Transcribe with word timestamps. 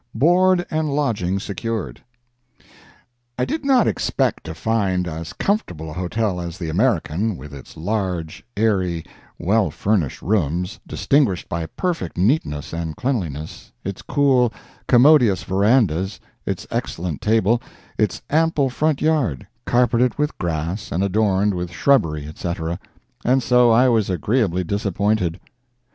BOARD 0.15 0.65
AND 0.71 0.89
LODGING 0.89 1.37
SECURED 1.39 2.01
I 3.37 3.45
did 3.45 3.63
not 3.63 3.87
expect 3.87 4.43
to 4.45 4.55
find 4.55 5.07
as 5.07 5.31
comfortable 5.33 5.91
a 5.91 5.93
hotel 5.93 6.41
as 6.41 6.57
the 6.57 6.69
American, 6.69 7.37
with 7.37 7.53
its 7.53 7.77
large, 7.77 8.43
airy, 8.57 9.05
well 9.37 9.69
furnished 9.69 10.23
rooms, 10.23 10.79
distinguished 10.87 11.47
by 11.49 11.67
perfect 11.67 12.17
neatness 12.17 12.73
and 12.73 12.95
cleanliness, 12.95 13.71
its 13.83 14.01
cool, 14.01 14.51
commodious 14.87 15.43
verandas, 15.43 16.19
its 16.47 16.65
excellent 16.71 17.21
table, 17.21 17.61
its 17.99 18.23
ample 18.31 18.71
front 18.71 19.03
yard, 19.03 19.45
carpeted 19.67 20.17
with 20.17 20.35
grass 20.39 20.91
and 20.91 21.03
adorned 21.03 21.53
with 21.53 21.69
shrubbery, 21.69 22.25
etcetera—and 22.25 23.43
so 23.43 23.69
I 23.69 23.87
was 23.87 24.09
agreeably 24.09 24.63
disappointed. 24.63 25.39